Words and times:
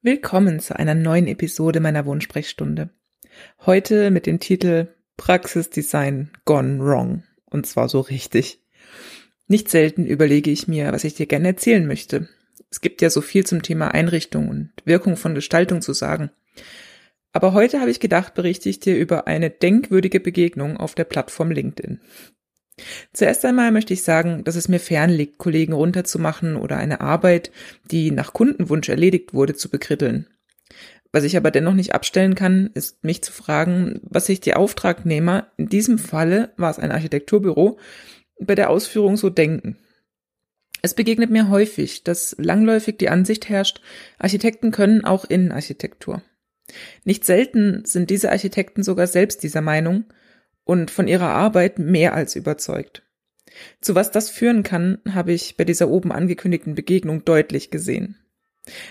Willkommen 0.00 0.60
zu 0.60 0.78
einer 0.78 0.94
neuen 0.94 1.26
Episode 1.26 1.80
meiner 1.80 2.06
Wohnsprechstunde. 2.06 2.90
Heute 3.66 4.12
mit 4.12 4.26
dem 4.26 4.38
Titel 4.38 4.94
Praxisdesign 5.16 6.30
Gone 6.44 6.78
Wrong. 6.78 7.24
Und 7.46 7.66
zwar 7.66 7.88
so 7.88 7.98
richtig. 7.98 8.62
Nicht 9.48 9.68
selten 9.68 10.06
überlege 10.06 10.52
ich 10.52 10.68
mir, 10.68 10.92
was 10.92 11.02
ich 11.02 11.14
dir 11.14 11.26
gerne 11.26 11.48
erzählen 11.48 11.84
möchte. 11.84 12.28
Es 12.70 12.80
gibt 12.80 13.02
ja 13.02 13.10
so 13.10 13.20
viel 13.20 13.44
zum 13.44 13.62
Thema 13.62 13.88
Einrichtung 13.88 14.48
und 14.48 14.70
Wirkung 14.84 15.16
von 15.16 15.34
Gestaltung 15.34 15.82
zu 15.82 15.92
sagen. 15.92 16.30
Aber 17.32 17.52
heute 17.52 17.80
habe 17.80 17.90
ich 17.90 17.98
gedacht, 17.98 18.34
berichte 18.34 18.68
ich 18.68 18.78
dir 18.78 18.96
über 18.96 19.26
eine 19.26 19.50
denkwürdige 19.50 20.20
Begegnung 20.20 20.76
auf 20.76 20.94
der 20.94 21.04
Plattform 21.04 21.50
LinkedIn. 21.50 22.00
Zuerst 23.12 23.44
einmal 23.44 23.72
möchte 23.72 23.92
ich 23.92 24.02
sagen, 24.02 24.44
dass 24.44 24.56
es 24.56 24.68
mir 24.68 24.80
fern 24.80 25.10
liegt, 25.10 25.38
Kollegen 25.38 25.72
runterzumachen 25.72 26.56
oder 26.56 26.76
eine 26.76 27.00
Arbeit, 27.00 27.50
die 27.90 28.10
nach 28.10 28.32
Kundenwunsch 28.32 28.88
erledigt 28.88 29.34
wurde, 29.34 29.54
zu 29.54 29.68
bekritteln. 29.68 30.26
Was 31.12 31.24
ich 31.24 31.36
aber 31.36 31.50
dennoch 31.50 31.74
nicht 31.74 31.94
abstellen 31.94 32.34
kann, 32.34 32.70
ist 32.74 33.02
mich 33.02 33.22
zu 33.22 33.32
fragen, 33.32 34.00
was 34.02 34.26
sich 34.26 34.40
die 34.40 34.54
Auftragnehmer, 34.54 35.50
in 35.56 35.68
diesem 35.68 35.98
Falle 35.98 36.52
war 36.56 36.70
es 36.70 36.78
ein 36.78 36.92
Architekturbüro, 36.92 37.78
bei 38.40 38.54
der 38.54 38.70
Ausführung 38.70 39.16
so 39.16 39.30
denken. 39.30 39.78
Es 40.82 40.94
begegnet 40.94 41.30
mir 41.30 41.48
häufig, 41.48 42.04
dass 42.04 42.36
langläufig 42.38 42.98
die 42.98 43.08
Ansicht 43.08 43.48
herrscht, 43.48 43.80
Architekten 44.18 44.70
können 44.70 45.04
auch 45.04 45.24
Innenarchitektur. 45.24 46.22
Nicht 47.04 47.24
selten 47.24 47.84
sind 47.84 48.10
diese 48.10 48.30
Architekten 48.30 48.82
sogar 48.82 49.06
selbst 49.06 49.42
dieser 49.42 49.62
Meinung 49.62 50.04
und 50.68 50.90
von 50.90 51.08
ihrer 51.08 51.30
Arbeit 51.30 51.78
mehr 51.78 52.12
als 52.12 52.36
überzeugt. 52.36 53.02
Zu 53.80 53.94
was 53.94 54.10
das 54.10 54.28
führen 54.28 54.62
kann, 54.62 54.98
habe 55.08 55.32
ich 55.32 55.56
bei 55.56 55.64
dieser 55.64 55.88
oben 55.88 56.12
angekündigten 56.12 56.74
Begegnung 56.74 57.24
deutlich 57.24 57.70
gesehen. 57.70 58.18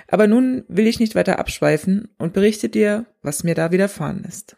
Aber 0.08 0.26
nun 0.26 0.64
will 0.68 0.88
ich 0.88 1.00
nicht 1.00 1.14
weiter 1.14 1.38
abschweifen 1.38 2.10
und 2.18 2.34
berichte 2.34 2.68
dir, 2.68 3.06
was 3.22 3.44
mir 3.44 3.54
da 3.54 3.72
widerfahren 3.72 4.26
ist. 4.28 4.58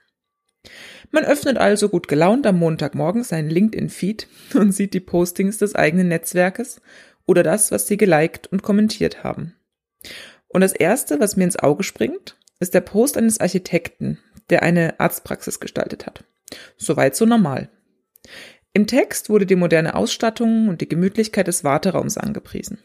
Man 1.12 1.26
öffnet 1.26 1.58
also 1.58 1.90
gut 1.90 2.08
gelaunt 2.08 2.48
am 2.48 2.58
Montagmorgen 2.58 3.26
seinen 3.26 3.50
LinkedIn-Feed 3.50 4.28
und 4.54 4.72
sieht 4.72 4.94
die 4.94 5.02
Postings 5.02 5.58
des 5.58 5.76
eigenen 5.76 6.08
Netzwerkes 6.08 6.80
oder 7.26 7.44
das, 7.44 7.70
was 7.70 7.86
sie 7.86 7.98
geliked 7.98 8.48
und 8.48 8.64
kommentiert 8.64 9.26
haben. 9.26 9.56
Und 10.48 10.62
das 10.62 10.72
erste, 10.72 11.20
was 11.20 11.36
mir 11.36 11.44
ins 11.44 11.60
Auge 11.60 11.84
springt, 11.84 12.38
ist 12.62 12.74
der 12.74 12.82
Post 12.82 13.18
eines 13.18 13.42
Architekten, 13.42 14.20
der 14.50 14.64
eine 14.64 15.02
Arztpraxis 15.02 15.60
gestaltet 15.60 16.06
hat. 16.06 16.24
Soweit 16.80 17.16
so 17.16 17.26
normal. 17.26 17.70
Im 18.74 18.88
Text 18.88 19.30
wurde 19.30 19.46
die 19.46 19.56
moderne 19.56 19.96
Ausstattung 19.96 20.70
und 20.70 20.82
die 20.82 20.90
Gemütlichkeit 20.90 21.48
des 21.48 21.64
Warteraums 21.64 22.18
angepriesen. 22.18 22.80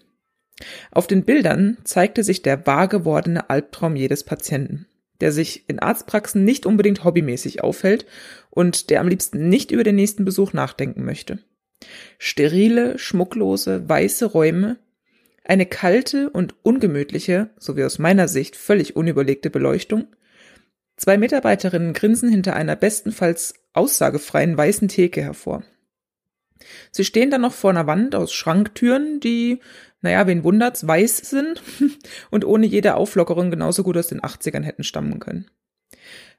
Auf 0.90 1.06
den 1.06 1.24
Bildern 1.24 1.78
zeigte 1.84 2.22
sich 2.22 2.42
der 2.42 2.66
wahr 2.66 2.88
gewordene 2.88 3.50
Albtraum 3.50 3.96
jedes 3.96 4.24
Patienten, 4.24 4.86
der 5.20 5.32
sich 5.32 5.68
in 5.68 5.78
Arztpraxen 5.78 6.44
nicht 6.44 6.66
unbedingt 6.66 7.04
hobbymäßig 7.04 7.62
aufhält 7.62 8.06
und 8.50 8.90
der 8.90 9.00
am 9.00 9.08
liebsten 9.08 9.48
nicht 9.48 9.70
über 9.70 9.84
den 9.84 9.96
nächsten 9.96 10.24
Besuch 10.24 10.52
nachdenken 10.52 11.04
möchte. 11.04 11.38
Sterile, 12.18 12.98
schmucklose, 12.98 13.88
weiße 13.88 14.26
Räume, 14.26 14.78
eine 15.44 15.66
kalte 15.66 16.30
und 16.30 16.54
ungemütliche, 16.62 17.50
sowie 17.58 17.84
aus 17.84 17.98
meiner 17.98 18.28
Sicht 18.28 18.56
völlig 18.56 18.96
unüberlegte 18.96 19.50
Beleuchtung, 19.50 20.06
Zwei 20.96 21.18
Mitarbeiterinnen 21.18 21.92
grinsen 21.92 22.30
hinter 22.30 22.54
einer 22.54 22.76
bestenfalls 22.76 23.54
aussagefreien 23.72 24.56
weißen 24.56 24.88
Theke 24.88 25.22
hervor. 25.22 25.64
Sie 26.90 27.04
stehen 27.04 27.30
dann 27.30 27.40
noch 27.40 27.52
vor 27.52 27.70
einer 27.70 27.86
Wand 27.86 28.14
aus 28.14 28.32
Schranktüren, 28.32 29.20
die, 29.20 29.60
naja, 30.00 30.26
wen 30.26 30.44
wundert's, 30.44 30.86
weiß 30.86 31.18
sind 31.18 31.62
und 32.30 32.44
ohne 32.44 32.66
jede 32.66 32.94
Auflockerung 32.94 33.50
genauso 33.50 33.82
gut 33.82 33.96
aus 33.96 34.06
den 34.06 34.20
80ern 34.20 34.62
hätten 34.62 34.84
stammen 34.84 35.18
können. 35.18 35.50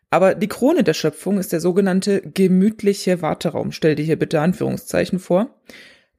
Aber 0.10 0.36
die 0.36 0.48
Krone 0.48 0.84
der 0.84 0.94
Schöpfung 0.94 1.38
ist 1.40 1.52
der 1.52 1.60
sogenannte 1.60 2.22
gemütliche 2.22 3.22
Warteraum, 3.22 3.72
stell 3.72 3.96
dir 3.96 4.06
hier 4.06 4.20
bitte 4.20 4.40
Anführungszeichen 4.40 5.20
vor. 5.20 5.62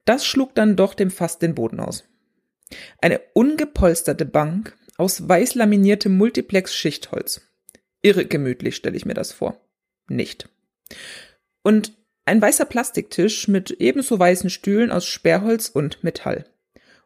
Das 0.05 0.25
schlug 0.25 0.53
dann 0.55 0.75
doch 0.75 0.93
dem 0.93 1.09
Fass 1.09 1.39
den 1.39 1.55
Boden 1.55 1.79
aus. 1.79 2.05
Eine 3.01 3.21
ungepolsterte 3.33 4.25
Bank 4.25 4.77
aus 4.97 5.27
weiß 5.27 5.55
laminiertem 5.55 6.15
Multiplex-Schichtholz. 6.17 7.46
Irre 8.07 8.25
gemütlich 8.25 8.77
stelle 8.77 8.95
ich 8.95 9.05
mir 9.05 9.15
das 9.15 9.33
vor. 9.33 9.59
Nicht. 10.07 10.47
Und 11.61 11.91
ein 12.23 12.41
weißer 12.41 12.63
Plastiktisch 12.63 13.49
mit 13.49 13.71
ebenso 13.71 14.17
weißen 14.17 14.49
Stühlen 14.49 14.91
aus 14.91 15.05
Sperrholz 15.05 15.67
und 15.67 16.05
Metall. 16.05 16.45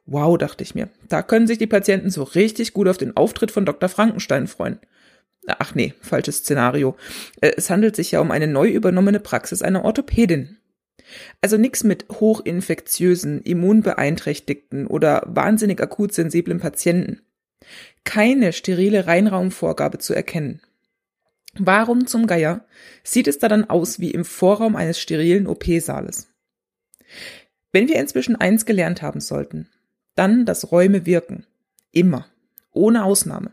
Wow, 0.06 0.38
dachte 0.38 0.64
ich 0.64 0.76
mir, 0.76 0.90
da 1.08 1.24
können 1.24 1.48
sich 1.48 1.58
die 1.58 1.66
Patienten 1.66 2.12
so 2.12 2.22
richtig 2.22 2.74
gut 2.74 2.88
auf 2.88 3.00
den 3.00 3.18
Auftritt 3.18 3.50
von 3.50 3.66
Dr. 3.66 3.90
Frankenstein 3.90 4.46
freuen. 4.46 4.80
Ach 5.48 5.74
nee, 5.74 5.96
falsches 6.02 6.38
Szenario. 6.38 6.96
Äh, 7.40 7.54
es 7.58 7.72
handelt 7.72 7.96
sich 7.96 8.12
ja 8.12 8.20
um 8.20 8.30
eine 8.30 8.46
neu 8.46 8.70
übernommene 8.70 9.20
Praxis 9.20 9.64
einer 9.64 9.84
Orthopädin. 9.84 10.58
Also 11.42 11.58
nix 11.58 11.84
mit 11.84 12.06
hochinfektiösen, 12.12 13.42
immunbeeinträchtigten 13.42 14.86
oder 14.86 15.24
wahnsinnig 15.26 15.82
akut 15.82 16.14
sensiblen 16.14 16.60
Patienten. 16.60 17.22
Keine 18.04 18.54
sterile 18.54 19.08
Reinraumvorgabe 19.08 19.98
zu 19.98 20.14
erkennen. 20.14 20.62
Warum 21.58 22.08
zum 22.08 22.28
Geier 22.28 22.66
sieht 23.04 23.28
es 23.28 23.40
da 23.40 23.48
dann 23.48 23.70
aus 23.70 24.00
wie 24.00 24.12
im 24.12 24.24
Vorraum 24.24 24.76
eines 24.76 25.00
sterilen 25.00 25.48
OP-Saales? 25.48 26.30
Wenn 27.72 27.88
wir 27.88 27.96
inzwischen 27.96 28.36
eins 28.36 28.66
gelernt 28.66 29.02
haben 29.02 29.20
sollten, 29.20 29.70
dann, 30.16 30.46
dass 30.46 30.72
Räume 30.72 31.06
wirken. 31.06 31.46
Immer. 31.92 32.28
Ohne 32.72 33.04
Ausnahme. 33.04 33.52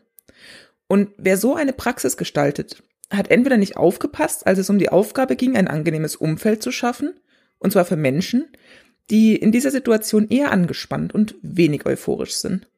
Und 0.87 1.11
wer 1.19 1.37
so 1.37 1.55
eine 1.55 1.73
Praxis 1.73 2.17
gestaltet, 2.17 2.83
hat 3.11 3.31
entweder 3.31 3.57
nicht 3.57 3.77
aufgepasst, 3.77 4.47
als 4.47 4.59
es 4.59 4.71
um 4.71 4.79
die 4.79 4.91
Aufgabe 4.91 5.35
ging, 5.35 5.57
ein 5.57 5.69
angenehmes 5.69 6.17
Umfeld 6.17 6.63
zu 6.63 6.71
schaffen, 6.71 7.15
und 7.59 7.73
zwar 7.73 7.85
für 7.85 7.97
Menschen, 7.97 8.47
die 9.11 9.35
in 9.35 9.53
dieser 9.53 9.71
Situation 9.71 10.29
eher 10.29 10.53
angespannt 10.53 11.15
und 11.15 11.35
wenig 11.43 11.87
euphorisch 11.87 12.35
sind. 12.35 12.69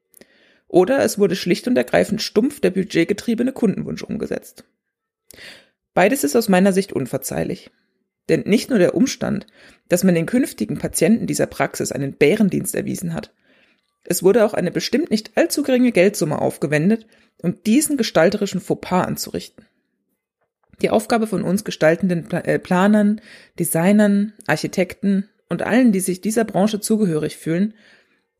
Oder 0.68 1.02
es 1.02 1.18
wurde 1.18 1.36
schlicht 1.36 1.66
und 1.66 1.76
ergreifend 1.76 2.22
stumpf 2.22 2.60
der 2.60 2.70
budgetgetriebene 2.70 3.52
Kundenwunsch 3.52 4.02
umgesetzt. 4.02 4.64
Beides 5.94 6.24
ist 6.24 6.36
aus 6.36 6.48
meiner 6.48 6.72
Sicht 6.72 6.92
unverzeihlich. 6.92 7.70
Denn 8.28 8.42
nicht 8.46 8.70
nur 8.70 8.78
der 8.78 8.94
Umstand, 8.94 9.46
dass 9.88 10.04
man 10.04 10.14
den 10.14 10.26
künftigen 10.26 10.78
Patienten 10.78 11.26
dieser 11.26 11.46
Praxis 11.46 11.90
einen 11.90 12.14
Bärendienst 12.14 12.74
erwiesen 12.74 13.12
hat, 13.12 13.32
es 14.04 14.22
wurde 14.22 14.44
auch 14.44 14.54
eine 14.54 14.70
bestimmt 14.70 15.10
nicht 15.10 15.32
allzu 15.36 15.62
geringe 15.62 15.92
Geldsumme 15.92 16.40
aufgewendet, 16.40 17.06
um 17.42 17.62
diesen 17.64 17.96
gestalterischen 17.96 18.60
Fauxpas 18.60 19.06
anzurichten. 19.06 19.66
Die 20.80 20.90
Aufgabe 20.90 21.26
von 21.26 21.42
uns 21.42 21.64
gestaltenden 21.64 22.30
äh, 22.30 22.58
Planern, 22.58 23.20
Designern, 23.58 24.32
Architekten 24.46 25.28
und 25.48 25.62
allen, 25.62 25.92
die 25.92 26.00
sich 26.00 26.22
dieser 26.22 26.44
Branche 26.44 26.80
zugehörig 26.80 27.36
fühlen, 27.36 27.74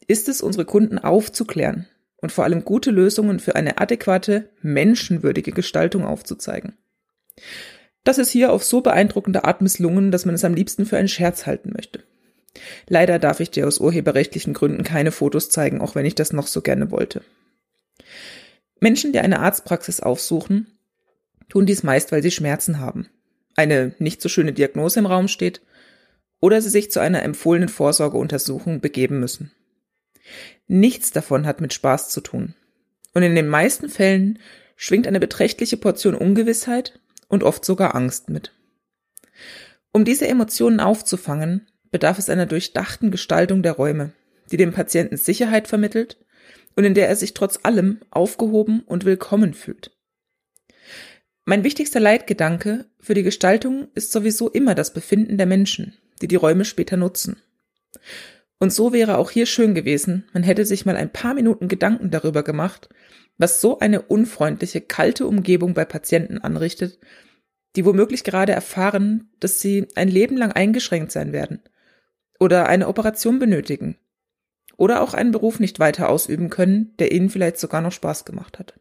ist 0.06 0.28
es, 0.28 0.40
unsere 0.40 0.64
Kunden 0.64 0.98
aufzuklären 0.98 1.86
und 2.20 2.32
vor 2.32 2.44
allem 2.44 2.64
gute 2.64 2.90
Lösungen 2.90 3.40
für 3.40 3.56
eine 3.56 3.78
adäquate, 3.78 4.50
menschenwürdige 4.62 5.52
Gestaltung 5.52 6.04
aufzuzeigen. 6.04 6.76
Das 8.04 8.18
ist 8.18 8.30
hier 8.30 8.52
auf 8.52 8.64
so 8.64 8.80
beeindruckende 8.80 9.44
Art 9.44 9.60
misslungen, 9.60 10.10
dass 10.10 10.24
man 10.24 10.34
es 10.34 10.44
am 10.44 10.54
liebsten 10.54 10.86
für 10.86 10.96
einen 10.96 11.08
Scherz 11.08 11.46
halten 11.46 11.72
möchte. 11.74 12.02
Leider 12.88 13.18
darf 13.18 13.40
ich 13.40 13.50
dir 13.50 13.66
aus 13.66 13.78
urheberrechtlichen 13.78 14.54
Gründen 14.54 14.82
keine 14.82 15.12
Fotos 15.12 15.50
zeigen, 15.50 15.80
auch 15.80 15.94
wenn 15.94 16.06
ich 16.06 16.14
das 16.14 16.32
noch 16.32 16.46
so 16.46 16.62
gerne 16.62 16.90
wollte. 16.90 17.22
Menschen, 18.80 19.12
die 19.12 19.20
eine 19.20 19.40
Arztpraxis 19.40 20.00
aufsuchen, 20.00 20.66
tun 21.48 21.66
dies 21.66 21.82
meist, 21.82 22.12
weil 22.12 22.22
sie 22.22 22.30
Schmerzen 22.30 22.80
haben, 22.80 23.08
eine 23.56 23.94
nicht 23.98 24.22
so 24.22 24.28
schöne 24.28 24.52
Diagnose 24.52 24.98
im 24.98 25.06
Raum 25.06 25.28
steht 25.28 25.60
oder 26.40 26.62
sie 26.62 26.70
sich 26.70 26.90
zu 26.90 27.00
einer 27.00 27.22
empfohlenen 27.22 27.68
Vorsorgeuntersuchung 27.68 28.80
begeben 28.80 29.20
müssen. 29.20 29.52
Nichts 30.72 31.10
davon 31.10 31.46
hat 31.46 31.60
mit 31.60 31.74
Spaß 31.74 32.10
zu 32.10 32.20
tun. 32.20 32.54
Und 33.12 33.24
in 33.24 33.34
den 33.34 33.48
meisten 33.48 33.88
Fällen 33.88 34.38
schwingt 34.76 35.08
eine 35.08 35.18
beträchtliche 35.18 35.76
Portion 35.76 36.14
Ungewissheit 36.14 37.00
und 37.26 37.42
oft 37.42 37.64
sogar 37.64 37.96
Angst 37.96 38.30
mit. 38.30 38.52
Um 39.90 40.04
diese 40.04 40.28
Emotionen 40.28 40.78
aufzufangen, 40.78 41.66
bedarf 41.90 42.20
es 42.20 42.30
einer 42.30 42.46
durchdachten 42.46 43.10
Gestaltung 43.10 43.64
der 43.64 43.72
Räume, 43.72 44.12
die 44.52 44.56
dem 44.58 44.72
Patienten 44.72 45.16
Sicherheit 45.16 45.66
vermittelt 45.66 46.24
und 46.76 46.84
in 46.84 46.94
der 46.94 47.08
er 47.08 47.16
sich 47.16 47.34
trotz 47.34 47.58
allem 47.64 47.98
aufgehoben 48.12 48.84
und 48.86 49.04
willkommen 49.04 49.54
fühlt. 49.54 49.90
Mein 51.44 51.64
wichtigster 51.64 51.98
Leitgedanke 51.98 52.84
für 53.00 53.14
die 53.14 53.24
Gestaltung 53.24 53.88
ist 53.96 54.12
sowieso 54.12 54.48
immer 54.48 54.76
das 54.76 54.94
Befinden 54.94 55.36
der 55.36 55.46
Menschen, 55.46 55.98
die 56.22 56.28
die 56.28 56.36
Räume 56.36 56.64
später 56.64 56.96
nutzen. 56.96 57.42
Und 58.60 58.72
so 58.72 58.92
wäre 58.92 59.16
auch 59.16 59.30
hier 59.30 59.46
schön 59.46 59.74
gewesen, 59.74 60.28
man 60.34 60.42
hätte 60.42 60.66
sich 60.66 60.84
mal 60.84 60.96
ein 60.96 61.10
paar 61.10 61.32
Minuten 61.32 61.66
Gedanken 61.66 62.10
darüber 62.10 62.42
gemacht, 62.42 62.90
was 63.38 63.62
so 63.62 63.78
eine 63.78 64.02
unfreundliche, 64.02 64.82
kalte 64.82 65.26
Umgebung 65.26 65.72
bei 65.72 65.86
Patienten 65.86 66.38
anrichtet, 66.38 66.98
die 67.74 67.86
womöglich 67.86 68.22
gerade 68.22 68.52
erfahren, 68.52 69.30
dass 69.40 69.60
sie 69.60 69.88
ein 69.94 70.08
Leben 70.08 70.36
lang 70.36 70.52
eingeschränkt 70.52 71.10
sein 71.10 71.32
werden 71.32 71.62
oder 72.38 72.68
eine 72.68 72.88
Operation 72.88 73.38
benötigen 73.38 73.96
oder 74.76 75.00
auch 75.02 75.14
einen 75.14 75.30
Beruf 75.30 75.58
nicht 75.58 75.78
weiter 75.78 76.10
ausüben 76.10 76.50
können, 76.50 76.94
der 76.98 77.12
ihnen 77.12 77.30
vielleicht 77.30 77.58
sogar 77.58 77.80
noch 77.80 77.92
Spaß 77.92 78.26
gemacht 78.26 78.58
hat. 78.58 78.78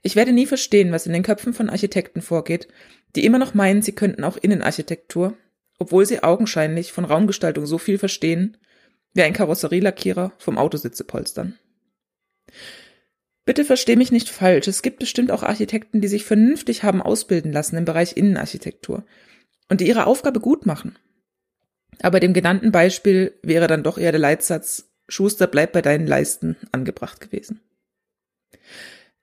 Ich 0.00 0.16
werde 0.16 0.32
nie 0.32 0.46
verstehen, 0.46 0.90
was 0.90 1.06
in 1.06 1.12
den 1.12 1.22
Köpfen 1.22 1.52
von 1.52 1.68
Architekten 1.68 2.22
vorgeht, 2.22 2.68
die 3.14 3.26
immer 3.26 3.38
noch 3.38 3.52
meinen, 3.52 3.82
sie 3.82 3.92
könnten 3.92 4.24
auch 4.24 4.36
Innenarchitektur, 4.36 5.36
obwohl 5.78 6.06
sie 6.06 6.22
augenscheinlich 6.22 6.92
von 6.92 7.04
Raumgestaltung 7.04 7.66
so 7.66 7.78
viel 7.78 7.98
verstehen, 7.98 8.56
wie 9.12 9.22
ein 9.22 9.32
Karosserielackierer 9.32 10.32
vom 10.38 10.58
Autositzepolstern. 10.58 11.58
Bitte 13.44 13.64
versteh 13.64 13.96
mich 13.96 14.10
nicht 14.10 14.28
falsch, 14.28 14.66
es 14.66 14.82
gibt 14.82 14.98
bestimmt 14.98 15.30
auch 15.30 15.42
Architekten, 15.42 16.00
die 16.00 16.08
sich 16.08 16.24
vernünftig 16.24 16.82
haben 16.82 17.00
ausbilden 17.00 17.52
lassen 17.52 17.76
im 17.76 17.84
Bereich 17.84 18.16
Innenarchitektur 18.16 19.04
und 19.68 19.80
die 19.80 19.88
ihre 19.88 20.06
Aufgabe 20.06 20.40
gut 20.40 20.66
machen. 20.66 20.98
Aber 22.02 22.20
dem 22.20 22.34
genannten 22.34 22.72
Beispiel 22.72 23.38
wäre 23.42 23.68
dann 23.68 23.82
doch 23.82 23.98
eher 23.98 24.12
der 24.12 24.20
Leitsatz 24.20 24.90
Schuster 25.08 25.46
bleibt 25.46 25.72
bei 25.72 25.82
deinen 25.82 26.06
Leisten 26.06 26.56
angebracht 26.72 27.20
gewesen. 27.20 27.60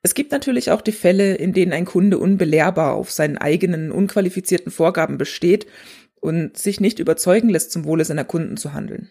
Es 0.02 0.14
gibt 0.14 0.32
natürlich 0.32 0.72
auch 0.72 0.82
die 0.82 0.92
Fälle, 0.92 1.36
in 1.36 1.54
denen 1.54 1.74
ein 1.74 1.86
Kunde 1.86 2.18
unbelehrbar 2.18 2.94
auf 2.94 3.12
seinen 3.12 3.38
eigenen 3.38 3.92
unqualifizierten 3.92 4.72
Vorgaben 4.72 5.18
besteht 5.18 5.66
und 6.24 6.58
sich 6.58 6.80
nicht 6.80 7.00
überzeugen 7.00 7.50
lässt, 7.50 7.72
zum 7.72 7.84
Wohle 7.84 8.06
seiner 8.06 8.24
Kunden 8.24 8.56
zu 8.56 8.74
handeln. 8.74 9.10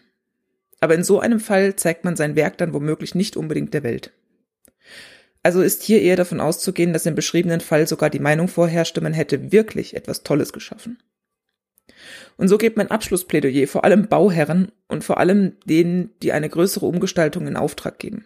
Aber 0.79 0.95
in 0.95 1.03
so 1.03 1.19
einem 1.19 1.39
Fall 1.39 1.75
zeigt 1.75 2.03
man 2.03 2.15
sein 2.15 2.35
Werk 2.35 2.57
dann 2.57 2.73
womöglich 2.73 3.13
nicht 3.13 3.37
unbedingt 3.37 3.73
der 3.73 3.83
Welt. 3.83 4.11
Also 5.43 5.61
ist 5.61 5.83
hier 5.83 6.01
eher 6.01 6.15
davon 6.15 6.39
auszugehen, 6.39 6.91
dass 6.91 7.05
im 7.05 7.15
beschriebenen 7.15 7.61
Fall 7.61 7.87
sogar 7.87 8.09
die 8.09 8.19
Meinung 8.19 8.47
vorherrschte, 8.47 8.99
man 8.99 9.13
hätte 9.13 9.51
wirklich 9.51 9.95
etwas 9.95 10.23
Tolles 10.23 10.53
geschaffen. 10.53 10.97
Und 12.37 12.47
so 12.47 12.57
geht 12.57 12.77
mein 12.77 12.89
Abschlussplädoyer 12.89 13.67
vor 13.67 13.83
allem 13.83 14.07
Bauherren 14.07 14.71
und 14.87 15.03
vor 15.03 15.19
allem 15.19 15.57
denen, 15.65 16.09
die 16.23 16.31
eine 16.31 16.49
größere 16.49 16.85
Umgestaltung 16.85 17.45
in 17.45 17.57
Auftrag 17.57 17.99
geben. 17.99 18.25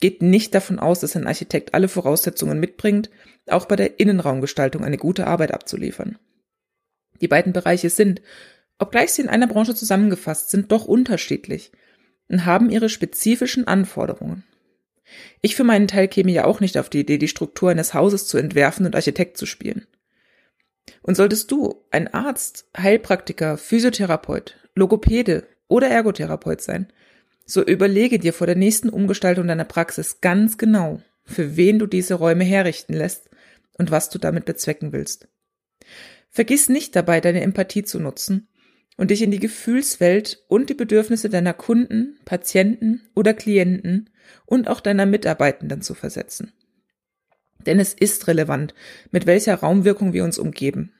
Geht 0.00 0.22
nicht 0.22 0.54
davon 0.54 0.78
aus, 0.78 1.00
dass 1.00 1.14
ein 1.14 1.26
Architekt 1.26 1.74
alle 1.74 1.88
Voraussetzungen 1.88 2.58
mitbringt, 2.58 3.10
auch 3.48 3.66
bei 3.66 3.76
der 3.76 4.00
Innenraumgestaltung 4.00 4.82
eine 4.82 4.96
gute 4.96 5.26
Arbeit 5.26 5.52
abzuliefern. 5.52 6.18
Die 7.20 7.28
beiden 7.28 7.52
Bereiche 7.52 7.90
sind, 7.90 8.22
obgleich 8.78 9.12
sie 9.12 9.22
in 9.22 9.28
einer 9.28 9.46
Branche 9.46 9.74
zusammengefasst 9.74 10.50
sind, 10.50 10.72
doch 10.72 10.84
unterschiedlich 10.84 11.72
und 12.28 12.44
haben 12.44 12.70
ihre 12.70 12.88
spezifischen 12.88 13.66
Anforderungen. 13.66 14.44
Ich 15.40 15.54
für 15.54 15.64
meinen 15.64 15.88
Teil 15.88 16.08
käme 16.08 16.32
ja 16.32 16.44
auch 16.44 16.60
nicht 16.60 16.78
auf 16.78 16.90
die 16.90 17.00
Idee, 17.00 17.18
die 17.18 17.28
Struktur 17.28 17.70
eines 17.70 17.94
Hauses 17.94 18.26
zu 18.26 18.38
entwerfen 18.38 18.86
und 18.86 18.96
Architekt 18.96 19.36
zu 19.36 19.46
spielen. 19.46 19.86
Und 21.02 21.16
solltest 21.16 21.50
du 21.50 21.84
ein 21.90 22.12
Arzt, 22.12 22.68
Heilpraktiker, 22.76 23.56
Physiotherapeut, 23.56 24.56
Logopäde 24.74 25.46
oder 25.68 25.88
Ergotherapeut 25.88 26.60
sein, 26.60 26.88
so 27.44 27.62
überlege 27.62 28.18
dir 28.18 28.32
vor 28.32 28.48
der 28.48 28.56
nächsten 28.56 28.88
Umgestaltung 28.88 29.46
deiner 29.46 29.64
Praxis 29.64 30.20
ganz 30.20 30.58
genau, 30.58 31.00
für 31.24 31.56
wen 31.56 31.78
du 31.78 31.86
diese 31.86 32.14
Räume 32.14 32.44
herrichten 32.44 32.92
lässt 32.92 33.30
und 33.78 33.90
was 33.92 34.10
du 34.10 34.18
damit 34.18 34.44
bezwecken 34.44 34.92
willst. 34.92 35.28
Vergiss 36.36 36.68
nicht 36.68 36.94
dabei, 36.94 37.22
deine 37.22 37.40
Empathie 37.40 37.82
zu 37.82 37.98
nutzen 37.98 38.46
und 38.98 39.10
dich 39.10 39.22
in 39.22 39.30
die 39.30 39.40
Gefühlswelt 39.40 40.44
und 40.48 40.68
die 40.68 40.74
Bedürfnisse 40.74 41.30
deiner 41.30 41.54
Kunden, 41.54 42.18
Patienten 42.26 43.00
oder 43.14 43.32
Klienten 43.32 44.10
und 44.44 44.68
auch 44.68 44.80
deiner 44.80 45.06
Mitarbeitenden 45.06 45.80
zu 45.80 45.94
versetzen. 45.94 46.52
Denn 47.64 47.80
es 47.80 47.94
ist 47.94 48.28
relevant, 48.28 48.74
mit 49.10 49.24
welcher 49.24 49.54
Raumwirkung 49.54 50.12
wir 50.12 50.24
uns 50.24 50.38
umgeben. 50.38 50.92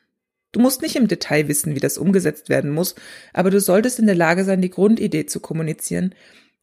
Du 0.52 0.60
musst 0.60 0.80
nicht 0.80 0.96
im 0.96 1.06
Detail 1.06 1.48
wissen, 1.48 1.74
wie 1.74 1.80
das 1.80 1.98
umgesetzt 1.98 2.48
werden 2.48 2.70
muss, 2.70 2.94
aber 3.34 3.50
du 3.50 3.60
solltest 3.60 3.98
in 3.98 4.06
der 4.06 4.14
Lage 4.14 4.42
sein, 4.42 4.62
die 4.62 4.70
Grundidee 4.70 5.26
zu 5.26 5.40
kommunizieren, 5.40 6.14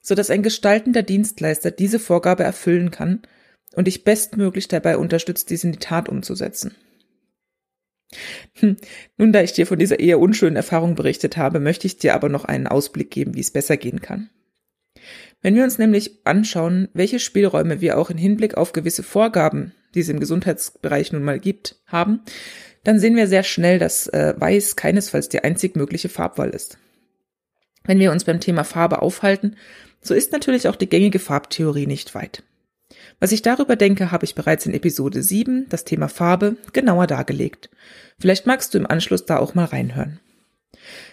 sodass 0.01 0.31
ein 0.31 0.41
gestaltender 0.41 1.03
Dienstleister 1.03 1.69
diese 1.69 1.99
Vorgabe 1.99 2.41
erfüllen 2.41 2.89
kann 2.89 3.21
und 3.75 3.85
dich 3.85 4.03
bestmöglich 4.03 4.67
dabei 4.67 4.97
unterstützt, 4.97 5.51
dies 5.51 5.63
in 5.63 5.73
die 5.73 5.77
Tat 5.77 6.09
umzusetzen. 6.09 6.73
Hm. 8.59 8.77
Nun, 9.17 9.31
da 9.31 9.41
ich 9.41 9.53
dir 9.53 9.65
von 9.65 9.79
dieser 9.79 9.99
eher 9.99 10.19
unschönen 10.19 10.55
Erfahrung 10.55 10.95
berichtet 10.95 11.37
habe, 11.37 11.59
möchte 11.59 11.87
ich 11.87 11.97
dir 11.97 12.13
aber 12.13 12.29
noch 12.29 12.45
einen 12.45 12.67
Ausblick 12.67 13.11
geben, 13.11 13.35
wie 13.35 13.39
es 13.39 13.51
besser 13.51 13.77
gehen 13.77 14.01
kann. 14.01 14.29
Wenn 15.41 15.55
wir 15.55 15.63
uns 15.63 15.77
nämlich 15.77 16.19
anschauen, 16.23 16.87
welche 16.93 17.19
Spielräume 17.19 17.81
wir 17.81 17.97
auch 17.97 18.09
in 18.09 18.17
Hinblick 18.17 18.55
auf 18.55 18.71
gewisse 18.71 19.03
Vorgaben, 19.03 19.73
die 19.93 19.99
es 19.99 20.09
im 20.09 20.19
Gesundheitsbereich 20.19 21.11
nun 21.11 21.23
mal 21.23 21.39
gibt, 21.39 21.81
haben, 21.85 22.21
dann 22.83 22.99
sehen 22.99 23.15
wir 23.15 23.27
sehr 23.27 23.43
schnell, 23.43 23.79
dass 23.79 24.07
äh, 24.07 24.33
Weiß 24.37 24.75
keinesfalls 24.75 25.29
die 25.29 25.43
einzig 25.43 25.75
mögliche 25.75 26.09
Farbwahl 26.09 26.49
ist. 26.49 26.77
Wenn 27.83 27.99
wir 27.99 28.11
uns 28.11 28.23
beim 28.23 28.39
Thema 28.39 28.63
Farbe 28.63 29.01
aufhalten, 29.01 29.57
so 30.01 30.13
ist 30.13 30.31
natürlich 30.31 30.67
auch 30.67 30.75
die 30.75 30.89
gängige 30.89 31.19
Farbtheorie 31.19 31.87
nicht 31.87 32.15
weit. 32.15 32.43
Was 33.23 33.31
ich 33.31 33.41
darüber 33.41 33.77
denke, 33.77 34.11
habe 34.11 34.25
ich 34.25 34.35
bereits 34.35 34.65
in 34.65 34.73
Episode 34.73 35.23
7, 35.23 35.67
das 35.69 35.85
Thema 35.85 36.09
Farbe, 36.09 36.57
genauer 36.73 37.07
dargelegt. 37.07 37.69
Vielleicht 38.19 38.45
magst 38.45 38.73
du 38.73 38.77
im 38.77 38.85
Anschluss 38.85 39.25
da 39.25 39.37
auch 39.37 39.55
mal 39.55 39.63
reinhören. 39.63 40.19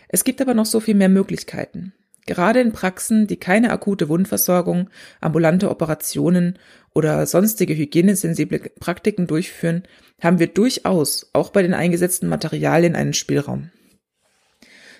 Es 0.08 0.24
gibt 0.24 0.40
aber 0.40 0.54
noch 0.54 0.66
so 0.66 0.80
viel 0.80 0.96
mehr 0.96 1.08
Möglichkeiten. 1.08 1.92
Gerade 2.26 2.60
in 2.62 2.72
Praxen, 2.72 3.28
die 3.28 3.36
keine 3.36 3.70
akute 3.70 4.08
Wundversorgung, 4.08 4.90
ambulante 5.20 5.70
Operationen 5.70 6.58
oder 6.94 7.24
sonstige 7.26 7.76
hygienesensible 7.76 8.58
Praktiken 8.80 9.28
durchführen, 9.28 9.84
haben 10.20 10.40
wir 10.40 10.48
durchaus 10.48 11.30
auch 11.32 11.50
bei 11.50 11.62
den 11.62 11.74
eingesetzten 11.74 12.28
Materialien 12.28 12.96
einen 12.96 13.14
Spielraum. 13.14 13.70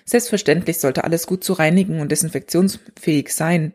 Selbstverständlich 0.05 0.79
sollte 0.79 1.03
alles 1.03 1.27
gut 1.27 1.43
zu 1.43 1.51
reinigen 1.51 1.99
und 1.99 2.09
desinfektionsfähig 2.09 3.33
sein, 3.33 3.73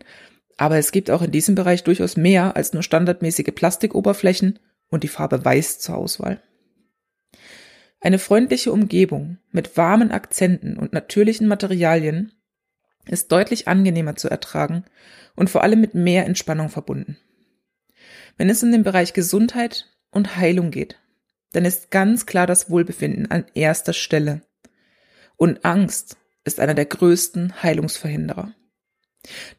aber 0.56 0.78
es 0.78 0.92
gibt 0.92 1.10
auch 1.10 1.22
in 1.22 1.30
diesem 1.30 1.54
Bereich 1.54 1.84
durchaus 1.84 2.16
mehr 2.16 2.56
als 2.56 2.72
nur 2.72 2.82
standardmäßige 2.82 3.54
Plastikoberflächen 3.54 4.58
und 4.88 5.02
die 5.02 5.08
Farbe 5.08 5.44
Weiß 5.44 5.78
zur 5.78 5.96
Auswahl. 5.96 6.40
Eine 8.00 8.18
freundliche 8.18 8.72
Umgebung 8.72 9.38
mit 9.50 9.76
warmen 9.76 10.10
Akzenten 10.10 10.78
und 10.78 10.92
natürlichen 10.92 11.48
Materialien 11.48 12.32
ist 13.06 13.32
deutlich 13.32 13.68
angenehmer 13.68 14.16
zu 14.16 14.28
ertragen 14.28 14.84
und 15.34 15.50
vor 15.50 15.62
allem 15.62 15.80
mit 15.80 15.94
mehr 15.94 16.26
Entspannung 16.26 16.68
verbunden. 16.68 17.18
Wenn 18.36 18.50
es 18.50 18.62
um 18.62 18.70
den 18.70 18.82
Bereich 18.82 19.12
Gesundheit 19.12 19.86
und 20.10 20.36
Heilung 20.36 20.70
geht, 20.70 20.98
dann 21.52 21.64
ist 21.64 21.90
ganz 21.90 22.26
klar 22.26 22.46
das 22.46 22.70
Wohlbefinden 22.70 23.30
an 23.30 23.46
erster 23.54 23.92
Stelle. 23.92 24.42
Und 25.36 25.64
Angst 25.64 26.16
ist 26.44 26.60
einer 26.60 26.74
der 26.74 26.86
größten 26.86 27.62
Heilungsverhinderer. 27.62 28.52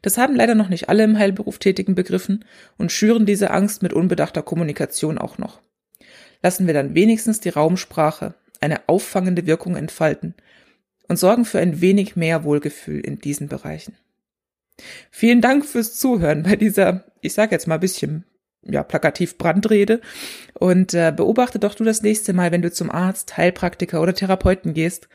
Das 0.02 0.18
haben 0.18 0.34
leider 0.34 0.54
noch 0.54 0.68
nicht 0.68 0.88
alle 0.88 1.04
im 1.04 1.18
Heilberuf 1.18 1.58
Tätigen 1.58 1.94
begriffen 1.94 2.44
und 2.76 2.92
schüren 2.92 3.26
diese 3.26 3.50
Angst 3.50 3.82
mit 3.82 3.92
unbedachter 3.92 4.42
Kommunikation 4.42 5.18
auch 5.18 5.38
noch. 5.38 5.60
Lassen 6.42 6.66
wir 6.66 6.74
dann 6.74 6.94
wenigstens 6.94 7.40
die 7.40 7.48
Raumsprache 7.48 8.34
eine 8.60 8.88
auffangende 8.88 9.46
Wirkung 9.46 9.76
entfalten 9.76 10.34
und 11.08 11.18
sorgen 11.18 11.44
für 11.44 11.58
ein 11.58 11.80
wenig 11.80 12.16
mehr 12.16 12.44
Wohlgefühl 12.44 13.00
in 13.00 13.18
diesen 13.18 13.48
Bereichen. 13.48 13.96
Vielen 15.10 15.40
Dank 15.40 15.66
fürs 15.66 15.96
Zuhören 15.96 16.44
bei 16.44 16.56
dieser, 16.56 17.04
ich 17.20 17.34
sage 17.34 17.52
jetzt 17.52 17.66
mal 17.66 17.74
ein 17.76 17.80
bisschen 17.80 18.24
ja, 18.62 18.82
plakativ 18.82 19.38
Brandrede 19.38 20.00
und 20.54 20.94
äh, 20.94 21.12
beobachte 21.14 21.58
doch 21.58 21.74
du 21.74 21.84
das 21.84 22.02
nächste 22.02 22.32
Mal, 22.32 22.52
wenn 22.52 22.62
du 22.62 22.70
zum 22.70 22.90
Arzt, 22.90 23.36
Heilpraktiker 23.36 24.00
oder 24.00 24.14
Therapeuten 24.14 24.74
gehst, 24.74 25.08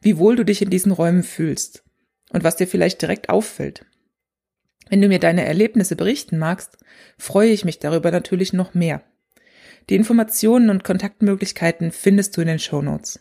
wie 0.00 0.18
wohl 0.18 0.36
du 0.36 0.44
dich 0.44 0.62
in 0.62 0.70
diesen 0.70 0.92
Räumen 0.92 1.22
fühlst 1.22 1.84
und 2.30 2.44
was 2.44 2.56
dir 2.56 2.66
vielleicht 2.66 3.00
direkt 3.00 3.28
auffällt. 3.28 3.86
Wenn 4.88 5.00
du 5.00 5.08
mir 5.08 5.18
deine 5.18 5.44
Erlebnisse 5.44 5.96
berichten 5.96 6.38
magst, 6.38 6.78
freue 7.18 7.50
ich 7.50 7.64
mich 7.64 7.78
darüber 7.78 8.10
natürlich 8.10 8.52
noch 8.52 8.74
mehr. 8.74 9.02
Die 9.88 9.96
Informationen 9.96 10.70
und 10.70 10.84
Kontaktmöglichkeiten 10.84 11.92
findest 11.92 12.36
du 12.36 12.40
in 12.40 12.48
den 12.48 12.58
Show 12.58 12.82
Notes. 12.82 13.20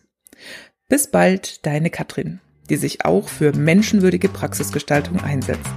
Bis 0.88 1.08
bald, 1.08 1.66
deine 1.66 1.90
Katrin, 1.90 2.40
die 2.70 2.76
sich 2.76 3.06
auch 3.06 3.30
für 3.30 3.54
menschenwürdige 3.54 4.30
Praxisgestaltung 4.30 5.20
einsetzt. 5.22 5.72